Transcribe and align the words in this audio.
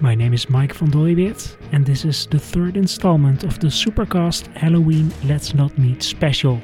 My 0.00 0.14
name 0.14 0.32
is 0.32 0.48
Mike 0.48 0.74
van 0.74 0.92
Dooyeweert, 0.92 1.56
and 1.72 1.84
this 1.84 2.04
is 2.04 2.26
the 2.26 2.38
third 2.38 2.76
installment 2.76 3.42
of 3.42 3.58
the 3.58 3.66
Supercast 3.66 4.46
Halloween 4.56 5.12
Let's 5.24 5.54
Not 5.54 5.76
Meet 5.76 6.04
special. 6.04 6.60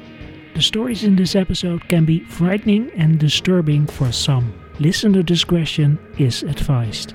The 0.53 0.61
stories 0.61 1.03
in 1.03 1.17
this 1.17 1.35
episode 1.35 1.85
can 1.89 2.05
be 2.05 2.23
frightening 2.23 2.91
and 2.95 3.19
disturbing 3.19 3.87
for 3.87 4.13
some. 4.13 4.53
Listener 4.79 5.21
discretion 5.21 5.99
is 6.17 6.43
advised. 6.43 7.13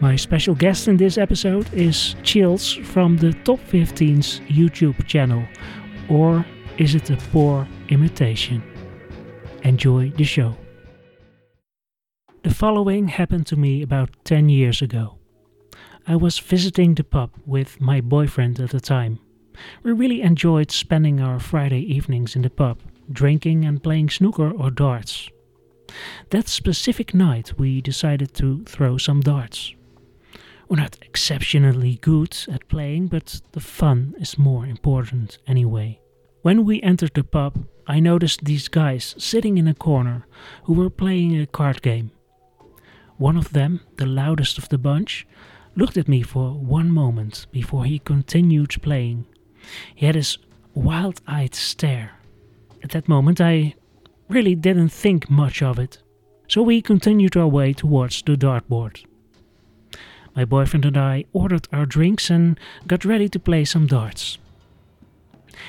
My 0.00 0.14
special 0.14 0.54
guest 0.54 0.86
in 0.86 0.96
this 0.96 1.18
episode 1.18 1.68
is 1.74 2.14
Chills 2.22 2.72
from 2.72 3.16
the 3.16 3.32
Top 3.42 3.58
15's 3.58 4.38
YouTube 4.48 5.04
channel. 5.08 5.44
Or 6.08 6.46
is 6.78 6.94
it 6.94 7.10
a 7.10 7.16
poor 7.32 7.66
imitation? 7.88 8.62
Enjoy 9.64 10.10
the 10.10 10.22
show. 10.22 10.56
The 12.44 12.54
following 12.54 13.08
happened 13.08 13.48
to 13.48 13.56
me 13.56 13.82
about 13.82 14.10
10 14.24 14.48
years 14.48 14.80
ago. 14.80 15.19
I 16.06 16.16
was 16.16 16.38
visiting 16.38 16.94
the 16.94 17.04
pub 17.04 17.30
with 17.46 17.80
my 17.80 18.00
boyfriend 18.00 18.58
at 18.60 18.70
the 18.70 18.80
time. 18.80 19.18
We 19.82 19.92
really 19.92 20.22
enjoyed 20.22 20.70
spending 20.70 21.20
our 21.20 21.38
Friday 21.38 21.80
evenings 21.80 22.34
in 22.34 22.42
the 22.42 22.50
pub, 22.50 22.78
drinking 23.12 23.64
and 23.64 23.82
playing 23.82 24.10
snooker 24.10 24.50
or 24.50 24.70
darts. 24.70 25.30
That 26.30 26.48
specific 26.48 27.14
night, 27.14 27.58
we 27.58 27.80
decided 27.80 28.32
to 28.34 28.64
throw 28.64 28.96
some 28.96 29.20
darts. 29.20 29.74
We're 30.68 30.76
not 30.76 30.98
exceptionally 31.02 31.96
good 32.00 32.36
at 32.50 32.68
playing, 32.68 33.08
but 33.08 33.40
the 33.52 33.60
fun 33.60 34.14
is 34.20 34.38
more 34.38 34.64
important 34.66 35.38
anyway. 35.46 36.00
When 36.42 36.64
we 36.64 36.80
entered 36.80 37.14
the 37.14 37.24
pub, 37.24 37.66
I 37.86 37.98
noticed 37.98 38.44
these 38.44 38.68
guys 38.68 39.16
sitting 39.18 39.58
in 39.58 39.66
a 39.66 39.74
corner 39.74 40.26
who 40.64 40.74
were 40.74 40.88
playing 40.88 41.38
a 41.38 41.46
card 41.46 41.82
game. 41.82 42.12
One 43.18 43.36
of 43.36 43.52
them, 43.52 43.80
the 43.96 44.06
loudest 44.06 44.56
of 44.58 44.68
the 44.68 44.78
bunch, 44.78 45.26
looked 45.76 45.96
at 45.96 46.08
me 46.08 46.22
for 46.22 46.52
one 46.52 46.90
moment 46.90 47.46
before 47.52 47.84
he 47.84 47.98
continued 47.98 48.80
playing. 48.82 49.26
He 49.94 50.06
had 50.06 50.14
his 50.14 50.38
wild 50.74 51.20
eyed 51.26 51.54
stare. 51.54 52.12
At 52.82 52.90
that 52.90 53.08
moment, 53.08 53.40
I 53.40 53.74
really 54.28 54.54
didn't 54.54 54.88
think 54.88 55.30
much 55.30 55.62
of 55.62 55.78
it, 55.78 55.98
so 56.48 56.62
we 56.62 56.80
continued 56.80 57.36
our 57.36 57.48
way 57.48 57.72
towards 57.72 58.22
the 58.22 58.36
dartboard. 58.36 59.04
My 60.34 60.44
boyfriend 60.44 60.84
and 60.84 60.96
I 60.96 61.24
ordered 61.32 61.68
our 61.72 61.86
drinks 61.86 62.30
and 62.30 62.58
got 62.86 63.04
ready 63.04 63.28
to 63.28 63.38
play 63.38 63.64
some 63.64 63.86
darts. 63.86 64.38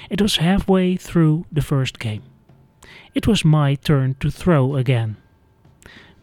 It 0.10 0.22
was 0.22 0.38
halfway 0.38 0.96
through 0.96 1.46
the 1.52 1.62
first 1.62 2.00
game. 2.00 2.24
It 3.14 3.28
was 3.28 3.44
my 3.44 3.76
turn 3.76 4.16
to 4.20 4.32
throw 4.32 4.76
again. 4.76 5.18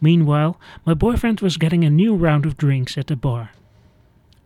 Meanwhile, 0.01 0.59
my 0.85 0.93
boyfriend 0.93 1.41
was 1.41 1.57
getting 1.57 1.83
a 1.83 1.89
new 1.89 2.15
round 2.15 2.45
of 2.45 2.57
drinks 2.57 2.97
at 2.97 3.07
the 3.07 3.15
bar. 3.15 3.51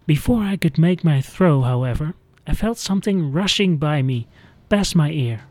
Before 0.05 0.43
I 0.43 0.57
could 0.57 0.77
make 0.77 1.03
my 1.03 1.21
throw, 1.21 1.61
however, 1.61 2.13
I 2.45 2.53
felt 2.53 2.77
something 2.77 3.31
rushing 3.31 3.77
by 3.77 4.01
me, 4.01 4.27
past 4.67 4.95
my 4.95 5.11
ear. 5.11 5.41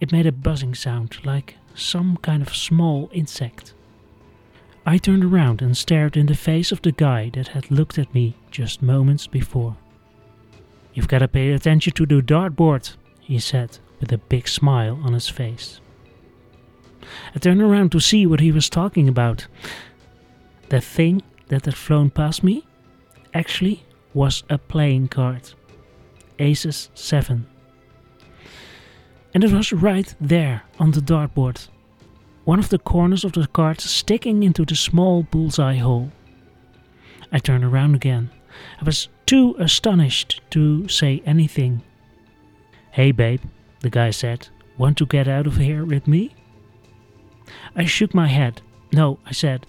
It 0.00 0.12
made 0.12 0.26
a 0.26 0.32
buzzing 0.32 0.74
sound, 0.74 1.16
like 1.24 1.56
some 1.74 2.18
kind 2.18 2.42
of 2.42 2.54
small 2.54 3.08
insect. 3.12 3.72
I 4.84 4.98
turned 4.98 5.24
around 5.24 5.62
and 5.62 5.76
stared 5.76 6.16
in 6.16 6.26
the 6.26 6.34
face 6.34 6.72
of 6.72 6.82
the 6.82 6.92
guy 6.92 7.30
that 7.34 7.48
had 7.48 7.70
looked 7.70 7.98
at 7.98 8.14
me 8.14 8.36
just 8.50 8.82
moments 8.82 9.26
before. 9.26 9.76
You've 10.92 11.08
gotta 11.08 11.28
pay 11.28 11.52
attention 11.52 11.94
to 11.94 12.06
the 12.06 12.20
dartboard, 12.20 12.96
he 13.20 13.38
said 13.38 13.78
with 13.98 14.12
a 14.12 14.18
big 14.18 14.48
smile 14.48 15.00
on 15.04 15.14
his 15.14 15.28
face. 15.28 15.80
I 17.34 17.38
turned 17.38 17.62
around 17.62 17.92
to 17.92 18.00
see 18.00 18.26
what 18.26 18.40
he 18.40 18.52
was 18.52 18.68
talking 18.68 19.08
about. 19.08 19.46
The 20.68 20.80
thing 20.80 21.22
that 21.48 21.64
had 21.64 21.76
flown 21.76 22.10
past 22.10 22.42
me 22.42 22.66
actually 23.34 23.84
was 24.14 24.42
a 24.48 24.58
playing 24.58 25.08
card. 25.08 25.54
Aces 26.38 26.90
7. 26.94 27.46
And 29.34 29.44
it 29.44 29.52
was 29.52 29.72
right 29.72 30.14
there 30.20 30.62
on 30.78 30.90
the 30.90 31.00
dartboard. 31.00 31.68
One 32.44 32.58
of 32.58 32.70
the 32.70 32.78
corners 32.78 33.24
of 33.24 33.32
the 33.32 33.46
card 33.46 33.80
sticking 33.80 34.42
into 34.42 34.64
the 34.64 34.74
small 34.74 35.22
bullseye 35.22 35.76
hole. 35.76 36.10
I 37.30 37.38
turned 37.38 37.64
around 37.64 37.94
again. 37.94 38.30
I 38.80 38.84
was 38.84 39.08
too 39.26 39.54
astonished 39.58 40.40
to 40.50 40.88
say 40.88 41.22
anything. 41.24 41.82
Hey 42.90 43.12
babe, 43.12 43.42
the 43.80 43.90
guy 43.90 44.10
said, 44.10 44.48
want 44.76 44.98
to 44.98 45.06
get 45.06 45.28
out 45.28 45.46
of 45.46 45.56
here 45.56 45.84
with 45.84 46.08
me? 46.08 46.34
I 47.76 47.84
shook 47.84 48.14
my 48.14 48.26
head. 48.26 48.62
No, 48.92 49.20
I 49.24 49.32
said, 49.32 49.66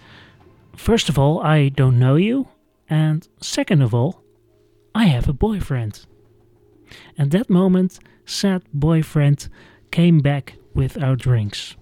first 0.75 1.09
of 1.09 1.19
all, 1.19 1.39
I 1.41 1.69
don't 1.69 1.99
know 1.99 2.15
you, 2.15 2.47
and 2.91 3.25
second 3.39 3.81
of 3.81 3.93
all, 3.93 4.21
I 4.93 5.05
have 5.05 5.29
a 5.29 5.33
boyfriend. 5.33 6.05
At 7.17 7.31
that 7.31 7.49
moment, 7.49 7.99
said 8.25 8.63
boyfriend 8.73 9.47
came 9.91 10.19
back 10.19 10.57
with 10.73 11.01
our 11.01 11.15
drinks. 11.15 11.77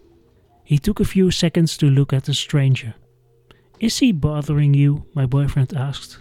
He 0.64 0.78
took 0.78 1.00
a 1.00 1.12
few 1.16 1.32
seconds 1.32 1.78
to 1.78 1.88
look 1.88 2.14
at 2.14 2.26
the 2.26 2.36
stranger. 2.36 2.94
Is 3.80 3.98
he 3.98 4.12
bothering 4.12 4.76
you? 4.76 5.06
my 5.16 5.26
boyfriend 5.26 5.74
asked. 5.74 6.20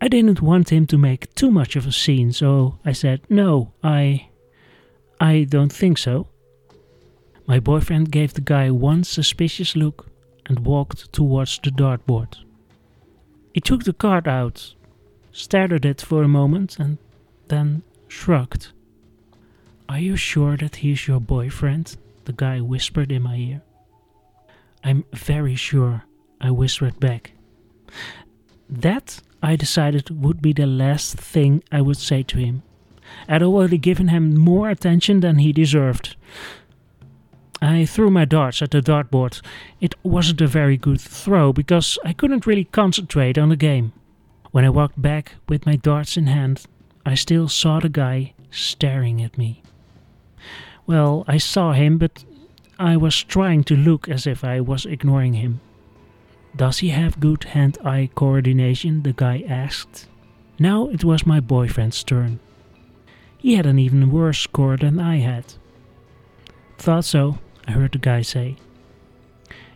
I 0.00 0.08
didn't 0.08 0.42
want 0.42 0.72
him 0.72 0.86
to 0.88 0.98
make 0.98 1.32
too 1.34 1.52
much 1.52 1.76
of 1.76 1.86
a 1.86 1.92
scene, 1.92 2.32
so 2.32 2.80
I 2.84 2.92
said, 2.92 3.20
No, 3.30 3.72
I. 3.82 4.28
I 5.20 5.44
don't 5.44 5.72
think 5.72 5.98
so. 5.98 6.26
My 7.46 7.60
boyfriend 7.60 8.10
gave 8.10 8.34
the 8.34 8.40
guy 8.40 8.72
one 8.72 9.04
suspicious 9.04 9.76
look 9.76 10.08
and 10.46 10.66
walked 10.66 11.12
towards 11.12 11.60
the 11.62 11.70
dartboard. 11.70 12.43
He 13.54 13.60
took 13.60 13.84
the 13.84 13.92
card 13.92 14.26
out, 14.26 14.74
stared 15.30 15.72
at 15.72 15.84
it 15.84 16.00
for 16.00 16.24
a 16.24 16.28
moment, 16.28 16.76
and 16.80 16.98
then 17.46 17.84
shrugged. 18.08 18.72
Are 19.88 20.00
you 20.00 20.16
sure 20.16 20.56
that 20.56 20.76
he's 20.76 21.06
your 21.06 21.20
boyfriend? 21.20 21.96
The 22.24 22.32
guy 22.32 22.60
whispered 22.60 23.12
in 23.12 23.22
my 23.22 23.36
ear. 23.36 23.62
I'm 24.82 25.04
very 25.12 25.54
sure, 25.54 26.02
I 26.40 26.50
whispered 26.50 26.98
back. 26.98 27.32
That, 28.68 29.20
I 29.40 29.54
decided, 29.54 30.10
would 30.24 30.42
be 30.42 30.52
the 30.52 30.66
last 30.66 31.16
thing 31.16 31.62
I 31.70 31.80
would 31.80 31.98
say 31.98 32.24
to 32.24 32.38
him. 32.38 32.64
I'd 33.28 33.42
already 33.44 33.78
given 33.78 34.08
him 34.08 34.36
more 34.36 34.68
attention 34.68 35.20
than 35.20 35.38
he 35.38 35.52
deserved. 35.52 36.16
I 37.62 37.86
threw 37.86 38.10
my 38.10 38.24
darts 38.24 38.62
at 38.62 38.70
the 38.70 38.80
dartboard. 38.80 39.40
It 39.80 39.94
wasn't 40.02 40.40
a 40.40 40.46
very 40.46 40.76
good 40.76 41.00
throw 41.00 41.52
because 41.52 41.98
I 42.04 42.12
couldn't 42.12 42.46
really 42.46 42.64
concentrate 42.64 43.38
on 43.38 43.48
the 43.48 43.56
game. 43.56 43.92
When 44.50 44.64
I 44.64 44.70
walked 44.70 45.00
back 45.00 45.36
with 45.48 45.66
my 45.66 45.76
darts 45.76 46.16
in 46.16 46.26
hand, 46.26 46.66
I 47.06 47.14
still 47.14 47.48
saw 47.48 47.80
the 47.80 47.88
guy 47.88 48.34
staring 48.50 49.22
at 49.22 49.38
me. 49.38 49.62
Well, 50.86 51.24
I 51.26 51.38
saw 51.38 51.72
him, 51.72 51.98
but 51.98 52.24
I 52.78 52.96
was 52.96 53.22
trying 53.22 53.64
to 53.64 53.76
look 53.76 54.08
as 54.08 54.26
if 54.26 54.44
I 54.44 54.60
was 54.60 54.84
ignoring 54.84 55.34
him. 55.34 55.60
Does 56.56 56.78
he 56.78 56.90
have 56.90 57.18
good 57.18 57.44
hand 57.44 57.78
eye 57.84 58.10
coordination? 58.14 59.02
The 59.02 59.12
guy 59.12 59.44
asked. 59.48 60.06
Now 60.58 60.88
it 60.88 61.04
was 61.04 61.26
my 61.26 61.40
boyfriend's 61.40 62.04
turn. 62.04 62.38
He 63.38 63.54
had 63.54 63.66
an 63.66 63.78
even 63.78 64.10
worse 64.10 64.38
score 64.38 64.76
than 64.76 65.00
I 65.00 65.18
had. 65.18 65.54
Thought 66.78 67.04
so, 67.04 67.38
I 67.66 67.72
heard 67.72 67.92
the 67.92 67.98
guy 67.98 68.22
say. 68.22 68.56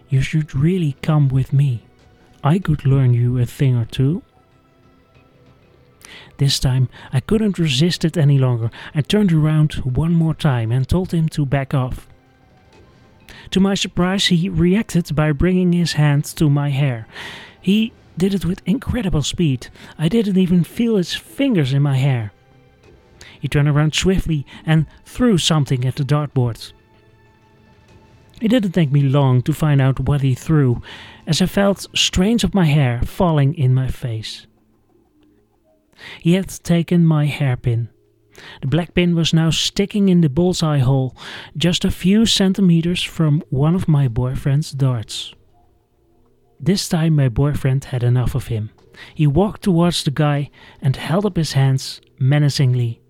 You 0.09 0.21
should 0.21 0.55
really 0.55 0.97
come 1.03 1.29
with 1.29 1.53
me. 1.53 1.85
I 2.43 2.59
could 2.59 2.87
learn 2.87 3.15
you 3.15 3.39
a 3.39 3.47
thing 3.47 3.77
or 3.77 3.85
two. 3.85 4.23
This 6.39 6.59
time 6.59 6.89
I 7.13 7.21
couldn't 7.21 7.59
resist 7.59 8.05
it 8.05 8.17
any 8.17 8.39
longer. 8.39 8.71
I 8.95 9.03
turned 9.03 9.33
around 9.33 9.75
one 9.75 10.13
more 10.13 10.35
time 10.35 10.71
and 10.71 10.89
told 10.89 11.13
him 11.13 11.29
to 11.31 11.45
back 11.45 11.75
off. 11.75 12.09
To 13.51 13.61
my 13.61 13.75
surprise, 13.75 14.27
he 14.27 14.49
reacted 14.49 15.15
by 15.15 15.33
bringing 15.33 15.73
his 15.73 15.93
hand 15.95 16.25
to 16.37 16.49
my 16.49 16.71
hair. 16.71 17.07
He 17.61 17.93
did 18.17 18.35
it 18.35 18.45
with 18.45 18.63
incredible 18.67 19.23
speed. 19.23 19.69
I 19.99 20.09
didn't 20.09 20.39
even 20.39 20.65
feel 20.65 20.97
his 20.97 21.15
fingers 21.15 21.73
in 21.73 21.83
my 21.83 21.97
hair. 21.97 22.33
He 23.41 23.49
turned 23.49 23.69
around 23.69 23.95
swiftly 23.95 24.47
and 24.67 24.87
threw 25.05 25.39
something 25.39 25.85
at 25.85 25.97
the 25.97 26.05
dartboard. 26.05 26.73
It 28.41 28.49
didn't 28.49 28.73
take 28.73 28.93
me 28.93 29.03
long 29.03 29.43
to 29.43 29.53
find 29.53 29.81
out 29.81 30.01
what 30.01 30.21
he 30.21 30.35
threw, 30.35 30.81
as 31.27 31.43
I 31.43 31.47
felt 31.47 31.87
strands 31.95 32.45
of 32.45 32.55
my 32.55 32.67
hair 32.67 33.01
falling 33.03 33.55
in 33.55 33.75
my 33.75 33.89
face. 33.89 34.47
He 36.21 36.35
had 36.35 36.49
taken 36.49 37.05
my 37.05 37.27
hairpin. 37.27 37.89
The 38.61 38.69
black 38.69 38.95
pin 38.95 39.17
was 39.17 39.35
now 39.35 39.51
sticking 39.51 40.09
in 40.09 40.21
the 40.21 40.29
bullseye 40.29 40.79
hole, 40.79 41.17
just 41.57 41.85
a 41.85 41.91
few 41.91 42.25
centimeters 42.25 43.03
from 43.03 43.43
one 43.51 43.75
of 43.75 43.89
my 43.89 44.07
boyfriend's 44.07 44.71
darts. 44.71 45.35
This 46.61 46.89
time 46.89 47.17
my 47.17 47.29
boyfriend 47.29 47.87
had 47.87 48.05
enough 48.05 48.37
of 48.37 48.47
him. 48.47 48.71
He 49.15 49.27
walked 49.27 49.63
towards 49.63 50.05
the 50.05 50.13
guy 50.13 50.51
and 50.81 50.95
held 50.95 51.27
up 51.27 51.37
his 51.37 51.53
hands 51.53 52.01
menacingly. 52.21 53.01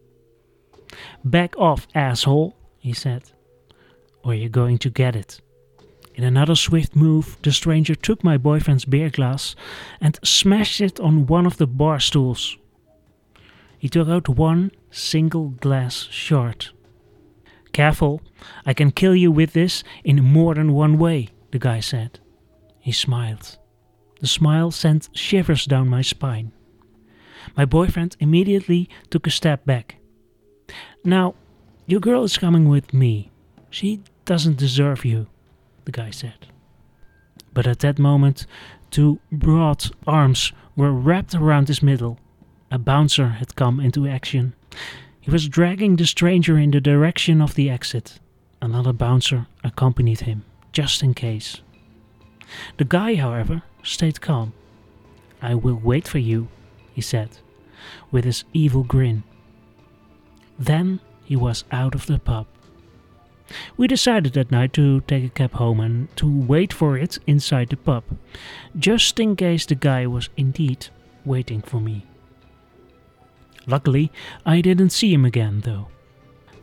Back 1.22 1.56
off, 1.58 1.86
asshole, 1.94 2.56
he 2.78 2.94
said 2.94 3.30
or 4.22 4.34
you're 4.34 4.48
going 4.48 4.78
to 4.78 4.90
get 4.90 5.16
it. 5.16 5.40
In 6.14 6.24
another 6.24 6.56
swift 6.56 6.96
move, 6.96 7.36
the 7.42 7.52
stranger 7.52 7.94
took 7.94 8.24
my 8.24 8.36
boyfriend's 8.36 8.84
beer 8.84 9.08
glass 9.08 9.54
and 10.00 10.18
smashed 10.24 10.80
it 10.80 10.98
on 10.98 11.26
one 11.26 11.46
of 11.46 11.58
the 11.58 11.66
bar 11.66 12.00
stools. 12.00 12.56
He 13.78 13.88
took 13.88 14.08
out 14.08 14.28
one 14.28 14.72
single 14.90 15.50
glass 15.50 16.08
shard. 16.10 16.66
Careful, 17.72 18.20
I 18.66 18.74
can 18.74 18.90
kill 18.90 19.14
you 19.14 19.30
with 19.30 19.52
this 19.52 19.84
in 20.02 20.24
more 20.24 20.54
than 20.56 20.72
one 20.72 20.98
way, 20.98 21.28
the 21.52 21.60
guy 21.60 21.78
said. 21.78 22.18
He 22.80 22.90
smiled. 22.90 23.56
The 24.20 24.26
smile 24.26 24.72
sent 24.72 25.10
shivers 25.12 25.64
down 25.64 25.88
my 25.88 26.02
spine. 26.02 26.50
My 27.56 27.64
boyfriend 27.64 28.16
immediately 28.18 28.88
took 29.10 29.26
a 29.26 29.30
step 29.30 29.64
back. 29.64 29.96
Now, 31.04 31.34
your 31.86 32.00
girl 32.00 32.24
is 32.24 32.36
coming 32.36 32.68
with 32.68 32.92
me. 32.92 33.30
She 33.70 34.00
doesn't 34.24 34.58
deserve 34.58 35.04
you, 35.04 35.26
the 35.84 35.92
guy 35.92 36.10
said. 36.10 36.46
But 37.52 37.66
at 37.66 37.80
that 37.80 37.98
moment, 37.98 38.46
two 38.90 39.20
broad 39.32 39.90
arms 40.06 40.52
were 40.76 40.92
wrapped 40.92 41.34
around 41.34 41.68
his 41.68 41.82
middle. 41.82 42.18
A 42.70 42.78
bouncer 42.78 43.28
had 43.28 43.56
come 43.56 43.80
into 43.80 44.06
action. 44.06 44.54
He 45.20 45.30
was 45.30 45.48
dragging 45.48 45.96
the 45.96 46.06
stranger 46.06 46.58
in 46.58 46.70
the 46.70 46.80
direction 46.80 47.40
of 47.42 47.54
the 47.54 47.70
exit. 47.70 48.18
Another 48.60 48.92
bouncer 48.92 49.46
accompanied 49.64 50.20
him, 50.20 50.44
just 50.72 51.02
in 51.02 51.14
case. 51.14 51.60
The 52.76 52.84
guy, 52.84 53.16
however, 53.16 53.62
stayed 53.82 54.20
calm. 54.20 54.52
I 55.40 55.54
will 55.54 55.76
wait 55.76 56.08
for 56.08 56.18
you, 56.18 56.48
he 56.92 57.00
said, 57.00 57.38
with 58.10 58.24
his 58.24 58.44
evil 58.52 58.82
grin. 58.82 59.22
Then 60.58 61.00
he 61.24 61.36
was 61.36 61.64
out 61.70 61.94
of 61.94 62.06
the 62.06 62.18
pub. 62.18 62.46
We 63.76 63.86
decided 63.86 64.32
that 64.34 64.50
night 64.50 64.72
to 64.74 65.00
take 65.02 65.24
a 65.24 65.28
cab 65.28 65.52
home 65.52 65.80
and 65.80 66.14
to 66.16 66.26
wait 66.26 66.72
for 66.72 66.96
it 66.98 67.18
inside 67.26 67.70
the 67.70 67.76
pub, 67.76 68.04
just 68.78 69.18
in 69.18 69.36
case 69.36 69.66
the 69.66 69.74
guy 69.74 70.06
was 70.06 70.28
indeed 70.36 70.88
waiting 71.24 71.62
for 71.62 71.80
me. 71.80 72.06
Luckily, 73.66 74.10
I 74.46 74.60
didn't 74.60 74.90
see 74.90 75.12
him 75.12 75.24
again, 75.24 75.60
though. 75.60 75.88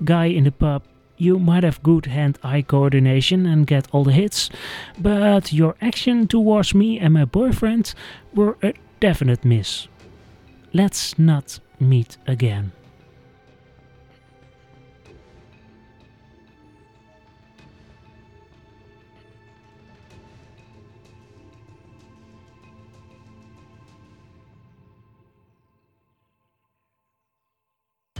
Guy 0.04 0.26
in 0.26 0.44
the 0.44 0.52
pub, 0.52 0.84
you 1.18 1.40
might 1.40 1.64
have 1.64 1.84
good 1.84 2.08
hand 2.08 2.38
eye 2.44 2.62
coordination 2.62 3.46
and 3.46 3.68
get 3.68 3.88
all 3.92 4.04
the 4.04 4.12
hits, 4.12 4.50
but 5.00 5.54
your 5.54 5.76
action 5.82 6.28
towards 6.28 6.74
me 6.74 7.00
and 7.00 7.14
my 7.14 7.26
boyfriend 7.26 7.94
were 8.34 8.58
a 8.62 8.74
definite 9.00 9.46
miss. 9.46 9.88
Let's 10.74 11.18
not 11.18 11.60
meet 11.80 12.18
again. 12.28 12.74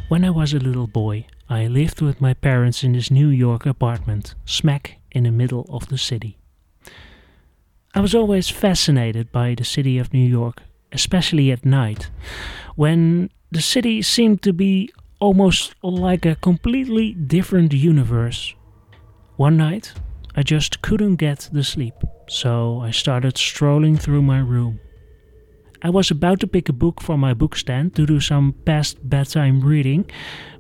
When 0.08 0.24
I 0.24 0.30
was 0.30 0.54
a 0.54 0.60
little 0.60 0.86
boy, 0.86 1.26
I 1.50 1.66
lived 1.66 2.00
with 2.00 2.22
my 2.22 2.36
parents 2.36 2.84
in 2.84 2.94
this 2.94 3.10
New 3.10 3.30
York 3.30 3.66
apartment, 3.66 4.36
smack 4.46 5.00
in 5.12 5.24
the 5.24 5.32
middle 5.32 5.66
of 5.68 5.88
the 5.88 5.98
city. 5.98 6.38
I 7.96 8.02
was 8.02 8.14
always 8.14 8.48
fascinated 8.48 9.32
by 9.32 9.56
the 9.56 9.64
city 9.64 9.98
of 9.98 10.14
New 10.14 10.28
York, 10.28 10.62
especially 10.92 11.52
at 11.52 11.66
night, 11.66 12.12
when 12.76 13.32
the 13.50 13.64
city 13.64 14.04
seemed 14.04 14.44
to 14.44 14.54
be 14.54 14.92
almost 15.20 15.74
like 15.82 16.24
a 16.24 16.36
completely 16.36 17.14
different 17.14 17.74
universe. 17.74 18.54
One 19.38 19.58
night, 19.58 19.92
I 20.36 20.44
just 20.44 20.84
couldn't 20.84 21.16
get 21.16 21.50
the 21.52 21.64
sleep, 21.64 21.96
so 22.30 22.80
I 22.80 22.92
started 22.92 23.40
strolling 23.40 23.98
through 23.98 24.22
my 24.22 24.38
room. 24.38 24.80
I 25.82 25.90
was 25.90 26.10
about 26.10 26.40
to 26.40 26.48
pick 26.48 26.70
a 26.70 26.74
book 26.74 27.02
from 27.02 27.20
my 27.20 27.34
bookstand 27.34 27.96
to 27.96 28.06
do 28.06 28.20
some 28.20 28.54
past 28.66 29.08
bedtime 29.08 29.62
reading 29.62 30.10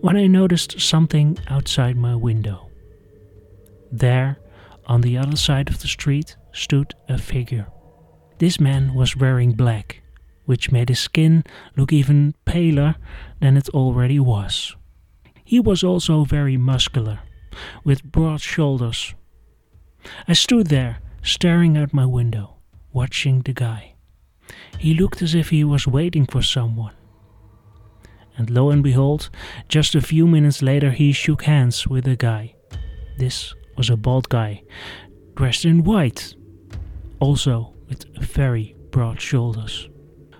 when 0.01 0.17
I 0.17 0.27
noticed 0.27 0.79
something 0.79 1.38
outside 1.47 1.95
my 1.95 2.15
window. 2.15 2.69
There, 3.91 4.38
on 4.88 5.01
the 5.01 5.17
other 5.17 5.38
side 5.38 5.69
of 5.69 5.81
the 5.81 5.88
street, 5.88 6.35
stood 6.51 6.94
a 7.07 7.17
figure. 7.17 7.67
This 8.39 8.59
man 8.59 8.94
was 8.94 9.15
wearing 9.15 9.53
black, 9.53 10.01
which 10.45 10.71
made 10.71 10.89
his 10.89 11.00
skin 11.00 11.44
look 11.77 11.94
even 11.94 12.35
paler 12.45 12.95
than 13.39 13.57
it 13.57 13.69
already 13.69 14.19
was. 14.19 14.75
He 15.44 15.59
was 15.59 15.83
also 15.83 16.25
very 16.25 16.57
muscular, 16.57 17.19
with 17.83 18.03
broad 18.03 18.41
shoulders. 18.41 19.15
I 20.27 20.33
stood 20.33 20.67
there, 20.67 21.00
staring 21.23 21.77
out 21.77 21.94
my 21.94 22.06
window, 22.06 22.57
watching 22.91 23.41
the 23.41 23.53
guy. 23.53 23.94
He 24.77 24.94
looked 24.94 25.21
as 25.21 25.36
if 25.36 25.50
he 25.50 25.63
was 25.63 25.88
waiting 25.88 26.25
for 26.25 26.42
someone. 26.42 26.94
And 28.38 28.50
lo 28.50 28.69
and 28.69 28.83
behold, 28.83 29.30
just 29.69 29.95
a 29.95 30.01
few 30.01 30.27
minutes 30.27 30.62
later, 30.62 30.92
he 30.92 31.13
shook 31.13 31.44
hands 31.44 31.88
with 31.88 32.07
a 32.07 32.15
guy. 32.15 32.56
This 33.18 33.53
was 33.77 33.89
a 33.89 33.95
bald 33.95 34.27
guy, 34.30 34.63
dressed 35.36 35.65
in 35.65 35.83
white, 35.83 36.36
also 37.19 37.74
with 37.88 38.06
very 38.18 38.75
broad 38.92 39.21
shoulders. 39.21 39.89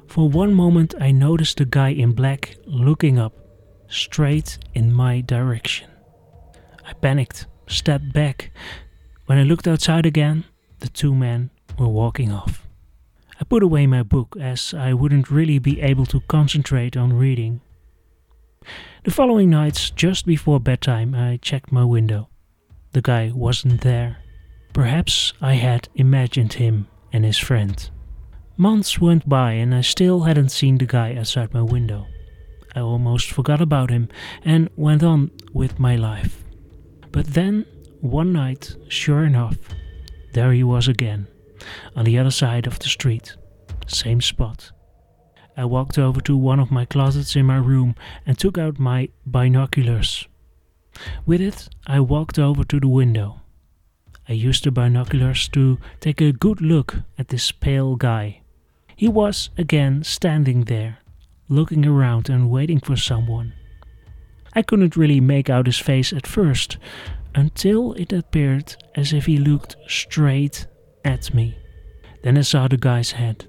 For 0.08 0.30
one 0.30 0.54
moment, 0.54 0.94
I 1.00 1.12
noticed 1.12 1.58
the 1.58 1.66
guy 1.66 1.90
in 1.90 2.12
black 2.12 2.58
looking 2.66 3.18
up, 3.18 3.34
straight 3.88 4.58
in 4.74 4.94
my 4.94 5.22
direction. 5.22 5.90
I 6.86 6.94
panicked, 6.94 7.48
stepped 7.68 8.14
back. 8.14 8.52
When 9.26 9.38
I 9.38 9.44
looked 9.44 9.68
outside 9.68 10.06
again, 10.06 10.46
the 10.80 10.90
two 10.90 11.16
men 11.16 11.50
were 11.80 11.88
walking 11.88 12.32
off. 12.32 12.65
I 13.40 13.44
put 13.44 13.64
away 13.64 13.86
my 13.86 14.02
book 14.02 14.38
as 14.40 14.74
I 14.74 14.94
wouldn't 14.94 15.30
really 15.30 15.60
be 15.60 15.82
able 15.82 16.06
to 16.08 16.22
concentrate 16.22 16.96
on 16.96 17.12
reading. 17.12 17.60
The 19.04 19.12
following 19.12 19.50
nights, 19.50 19.90
just 19.90 20.26
before 20.26 20.60
bedtime, 20.60 21.14
I 21.14 21.38
checked 21.42 21.72
my 21.72 21.84
window. 21.84 22.30
The 22.94 23.02
guy 23.02 23.32
wasn't 23.36 23.82
there. 23.82 24.18
Perhaps 24.72 25.34
I 25.42 25.56
had 25.56 25.90
imagined 25.96 26.54
him 26.54 26.88
and 27.12 27.26
his 27.26 27.38
friend. 27.38 27.90
Months 28.56 29.02
went 29.02 29.28
by 29.28 29.52
and 29.52 29.76
I 29.76 29.82
still 29.82 30.22
hadn't 30.22 30.50
seen 30.50 30.78
the 30.78 30.86
guy 30.86 31.16
outside 31.16 31.54
my 31.54 31.62
window. 31.62 32.08
I 32.74 32.80
almost 32.80 33.32
forgot 33.32 33.62
about 33.62 33.90
him 33.90 34.08
and 34.46 34.70
went 34.78 35.04
on 35.04 35.32
with 35.54 35.78
my 35.78 35.98
life. 35.98 36.44
But 37.12 37.28
then, 37.28 37.66
one 38.00 38.32
night, 38.32 38.76
sure 38.88 39.26
enough, 39.26 39.58
there 40.34 40.54
he 40.54 40.64
was 40.64 40.88
again 40.88 41.28
on 41.96 42.06
the 42.06 42.18
other 42.18 42.32
side 42.32 42.68
of 42.68 42.80
the 42.80 42.90
street. 42.90 43.36
Same 43.88 44.22
spot. 44.22 44.72
I 45.58 45.66
walked 45.66 45.98
over 45.98 46.20
to 46.22 46.36
one 46.36 46.60
of 46.60 46.72
my 46.72 46.86
closets 46.86 47.36
in 47.36 47.46
my 47.46 47.58
room 47.58 47.96
and 48.26 48.38
took 48.38 48.58
out 48.58 48.78
my 48.80 49.10
binoculars. 49.26 50.28
With 51.26 51.42
it, 51.42 51.70
I 51.88 52.00
walked 52.00 52.40
over 52.40 52.64
to 52.64 52.80
the 52.80 52.88
window. 52.88 53.42
I 54.28 54.34
used 54.34 54.64
the 54.64 54.72
binoculars 54.72 55.48
to 55.50 55.78
take 56.00 56.20
a 56.20 56.32
good 56.32 56.62
look 56.62 56.96
at 57.18 57.28
this 57.30 57.52
pale 57.52 57.96
guy. 57.96 58.42
He 58.96 59.08
was 59.08 59.50
again 59.58 60.04
standing 60.04 60.66
there, 60.66 61.00
looking 61.48 61.86
around 61.86 62.30
and 62.30 62.50
waiting 62.50 62.80
for 62.80 62.96
someone. 62.96 63.54
I 64.54 64.62
couldn't 64.62 64.96
really 64.96 65.20
make 65.20 65.50
out 65.50 65.68
his 65.68 65.78
face 65.78 66.12
at 66.14 66.26
first, 66.26 66.78
until 67.36 67.94
it 67.94 68.14
appeared 68.14 68.76
as 68.96 69.12
if 69.12 69.26
he 69.26 69.38
looked 69.38 69.76
straight 69.88 70.66
at 71.06 71.34
me. 71.34 71.58
Then 72.24 72.38
I 72.38 72.42
saw 72.42 72.68
the 72.68 72.78
guy's 72.78 73.12
head. 73.12 73.46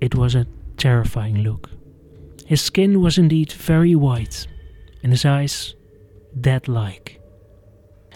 It 0.00 0.14
was 0.14 0.34
a 0.34 0.46
terrifying 0.76 1.38
look. 1.42 1.70
His 2.46 2.62
skin 2.62 3.00
was 3.00 3.18
indeed 3.18 3.52
very 3.52 3.94
white, 3.94 4.46
and 5.02 5.12
his 5.12 5.24
eyes 5.24 5.74
dead 6.40 6.68
like. 6.68 7.20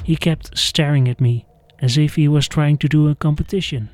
He 0.05 0.17
kept 0.17 0.57
staring 0.57 1.09
at 1.09 1.21
me 1.21 1.47
as 1.81 1.99
if 1.99 2.15
he 2.15 2.29
was 2.29 2.49
trying 2.49 2.79
to 2.79 2.89
do 2.89 3.09
a 3.09 3.15
competition. 3.15 3.91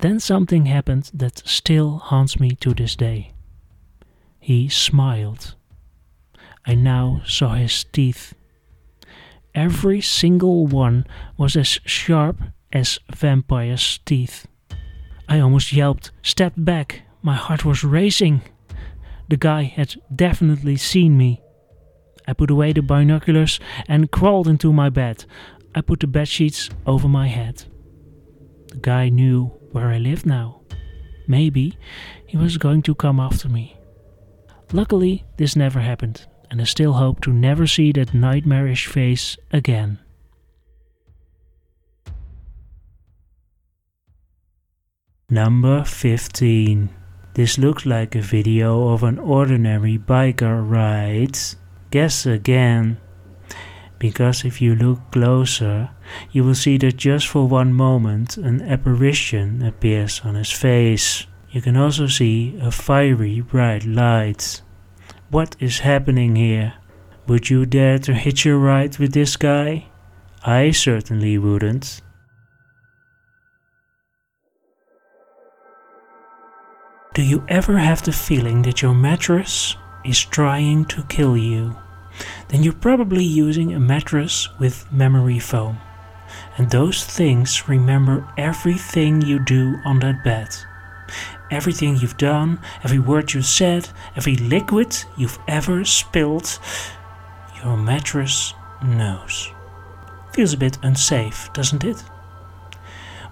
Then 0.00 0.20
something 0.20 0.66
happened 0.66 1.10
that 1.14 1.46
still 1.46 1.98
haunts 1.98 2.40
me 2.40 2.50
to 2.56 2.74
this 2.74 2.96
day. 2.96 3.34
He 4.40 4.68
smiled. 4.68 5.54
I 6.66 6.74
now 6.74 7.22
saw 7.24 7.54
his 7.54 7.84
teeth. 7.84 8.34
Every 9.54 10.00
single 10.00 10.66
one 10.66 11.06
was 11.36 11.56
as 11.56 11.78
sharp 11.84 12.40
as 12.72 12.98
vampire's 13.14 13.98
teeth. 14.04 14.46
I 15.28 15.40
almost 15.40 15.72
yelped, 15.72 16.10
stepped 16.22 16.62
back. 16.64 17.02
My 17.22 17.34
heart 17.34 17.64
was 17.64 17.84
racing. 17.84 18.42
The 19.28 19.36
guy 19.36 19.62
had 19.62 19.94
definitely 20.14 20.76
seen 20.76 21.16
me. 21.16 21.40
I 22.26 22.32
put 22.32 22.50
away 22.50 22.72
the 22.72 22.82
binoculars 22.82 23.60
and 23.88 24.10
crawled 24.10 24.48
into 24.48 24.72
my 24.72 24.90
bed. 24.90 25.24
I 25.74 25.80
put 25.80 26.00
the 26.00 26.06
bed 26.06 26.28
sheets 26.28 26.70
over 26.86 27.08
my 27.08 27.28
head. 27.28 27.64
The 28.68 28.78
guy 28.78 29.08
knew 29.08 29.46
where 29.72 29.88
I 29.88 29.98
lived 29.98 30.26
now. 30.26 30.60
Maybe 31.26 31.78
he 32.26 32.36
was 32.36 32.58
going 32.58 32.82
to 32.82 32.94
come 32.94 33.20
after 33.20 33.48
me. 33.48 33.76
Luckily, 34.72 35.24
this 35.36 35.56
never 35.56 35.80
happened, 35.80 36.26
and 36.50 36.60
I 36.60 36.64
still 36.64 36.94
hope 36.94 37.20
to 37.22 37.32
never 37.32 37.66
see 37.66 37.92
that 37.92 38.14
nightmarish 38.14 38.86
face 38.86 39.36
again. 39.52 39.98
Number 45.32 45.82
15. 45.82 46.90
This 47.32 47.56
looks 47.56 47.86
like 47.86 48.14
a 48.14 48.20
video 48.20 48.88
of 48.88 49.02
an 49.02 49.18
ordinary 49.18 49.96
biker 49.96 50.60
ride. 50.62 51.38
Guess 51.90 52.26
again. 52.26 52.98
Because 53.98 54.44
if 54.44 54.60
you 54.60 54.74
look 54.74 55.00
closer, 55.10 55.88
you 56.32 56.44
will 56.44 56.54
see 56.54 56.76
that 56.76 56.98
just 56.98 57.28
for 57.28 57.48
one 57.48 57.72
moment 57.72 58.36
an 58.36 58.60
apparition 58.60 59.62
appears 59.62 60.20
on 60.22 60.34
his 60.34 60.50
face. 60.50 61.26
You 61.50 61.62
can 61.62 61.78
also 61.78 62.08
see 62.08 62.58
a 62.60 62.70
fiery 62.70 63.40
bright 63.40 63.86
light. 63.86 64.60
What 65.30 65.56
is 65.58 65.78
happening 65.78 66.36
here? 66.36 66.74
Would 67.26 67.48
you 67.48 67.64
dare 67.64 67.98
to 68.00 68.12
hitch 68.12 68.44
a 68.44 68.54
ride 68.54 68.98
with 68.98 69.14
this 69.14 69.38
guy? 69.38 69.86
I 70.44 70.72
certainly 70.72 71.38
wouldn't. 71.38 72.02
Do 77.14 77.20
you 77.20 77.44
ever 77.46 77.76
have 77.76 78.02
the 78.02 78.10
feeling 78.10 78.62
that 78.62 78.80
your 78.80 78.94
mattress 78.94 79.76
is 80.02 80.24
trying 80.24 80.86
to 80.86 81.02
kill 81.10 81.36
you? 81.36 81.76
Then 82.48 82.62
you're 82.62 82.72
probably 82.72 83.22
using 83.22 83.74
a 83.74 83.78
mattress 83.78 84.48
with 84.58 84.90
memory 84.90 85.38
foam. 85.38 85.78
And 86.56 86.70
those 86.70 87.04
things 87.04 87.68
remember 87.68 88.26
everything 88.38 89.20
you 89.20 89.38
do 89.38 89.76
on 89.84 89.98
that 89.98 90.24
bed. 90.24 90.56
Everything 91.50 91.98
you've 91.98 92.16
done, 92.16 92.58
every 92.82 92.98
word 92.98 93.34
you 93.34 93.42
said, 93.42 93.90
every 94.16 94.36
liquid 94.36 94.96
you've 95.18 95.38
ever 95.46 95.84
spilled, 95.84 96.58
your 97.62 97.76
mattress 97.76 98.54
knows. 98.82 99.50
Feels 100.32 100.54
a 100.54 100.56
bit 100.56 100.78
unsafe, 100.82 101.52
doesn't 101.52 101.84
it? 101.84 102.02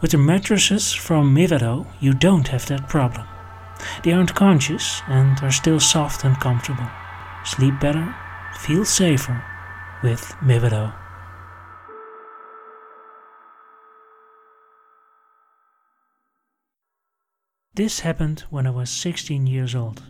With 0.02 0.10
the 0.10 0.18
mattresses 0.18 0.92
from 0.92 1.34
Mivado, 1.34 1.86
you 1.98 2.12
don't 2.12 2.48
have 2.48 2.66
that 2.66 2.86
problem. 2.86 3.26
They 4.02 4.12
aren't 4.12 4.34
conscious 4.34 5.02
and 5.08 5.40
are 5.42 5.50
still 5.50 5.80
soft 5.80 6.24
and 6.24 6.38
comfortable. 6.38 6.88
Sleep 7.44 7.78
better, 7.80 8.14
feel 8.58 8.84
safer 8.84 9.42
with 10.02 10.20
Mivado. 10.42 10.94
This 17.74 18.00
happened 18.00 18.40
when 18.50 18.66
I 18.66 18.70
was 18.70 18.90
16 18.90 19.46
years 19.46 19.74
old. 19.74 20.02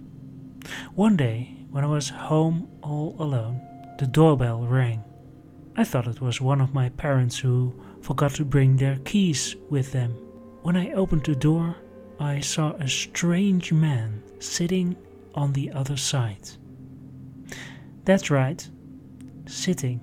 One 0.95 1.17
day, 1.17 1.57
when 1.71 1.85
I 1.85 1.87
was 1.87 2.09
home 2.09 2.69
all 2.83 3.15
alone, 3.19 3.61
the 3.99 4.07
doorbell 4.07 4.67
rang. 4.67 5.05
I 5.77 5.85
thought 5.85 6.09
it 6.09 6.21
was 6.21 6.41
one 6.41 6.61
of 6.61 6.75
my 6.75 6.89
parents 6.89 7.39
who 7.39 7.73
forgot 8.01 8.33
to 8.35 8.45
bring 8.45 8.77
their 8.77 8.97
keys 9.05 9.55
with 9.69 9.93
them. 9.93 10.13
When 10.63 10.77
I 10.77 10.93
opened 10.93 11.25
the 11.25 11.37
door, 11.37 11.77
I 12.21 12.41
saw 12.41 12.73
a 12.75 12.87
strange 12.87 13.73
man 13.73 14.23
sitting 14.41 14.95
on 15.35 15.55
the 15.55 15.73
other 15.73 15.97
side. 15.97 16.51
That's 18.05 18.31
right, 18.31 18.69
sitting, 19.47 20.03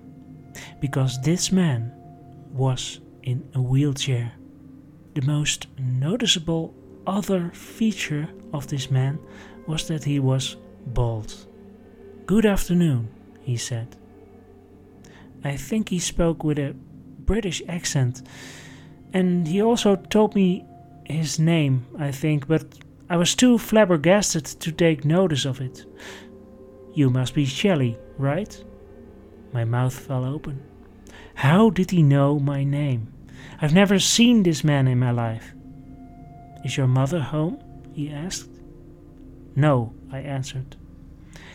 because 0.82 1.22
this 1.22 1.52
man 1.52 1.94
was 2.52 3.02
in 3.22 3.48
a 3.54 3.62
wheelchair. 3.62 4.34
The 5.14 5.22
most 5.22 5.68
noticeable 5.78 6.74
other 7.06 7.52
feature 7.52 8.28
of 8.52 8.66
this 8.66 8.90
man 8.90 9.20
was 9.68 9.88
that 9.88 10.04
he 10.04 10.20
was 10.20 10.58
bald. 10.88 11.36
Good 12.26 12.48
afternoon, 12.48 13.10
he 13.42 13.58
said. 13.58 13.96
I 15.44 15.56
think 15.56 15.90
he 15.90 16.00
spoke 16.00 16.44
with 16.44 16.58
a 16.58 16.74
British 17.20 17.62
accent, 17.68 18.24
and 19.14 19.48
he 19.48 19.62
also 19.62 19.96
told 19.96 20.34
me 20.34 20.66
his 21.08 21.40
name, 21.40 21.86
I 21.98 22.12
think, 22.12 22.48
but 22.48 22.66
I 23.10 23.18
was 23.18 23.36
too 23.36 23.58
flabbergasted 23.58 24.46
to 24.46 24.72
take 24.72 25.06
notice 25.06 25.46
of 25.46 25.62
it. 25.62 25.86
You 26.94 27.10
must 27.10 27.34
be 27.34 27.46
Shelley, 27.46 27.98
right? 28.18 28.64
My 29.54 29.64
mouth 29.64 29.98
fell 29.98 30.26
open. 30.26 30.62
How 31.36 31.70
did 31.70 31.92
he 31.92 32.04
know 32.04 32.40
my 32.40 32.64
name? 32.64 33.14
I've 33.62 33.74
never 33.74 34.00
seen 34.00 34.44
this 34.44 34.64
man 34.64 34.88
in 34.88 35.00
my 35.00 35.12
life. 35.12 35.54
Is 36.66 36.76
your 36.76 36.88
mother 36.88 37.20
home? 37.20 37.60
he 37.94 38.10
asked. 38.10 38.50
No, 39.56 39.94
I 40.12 40.20
answered. 40.20 40.76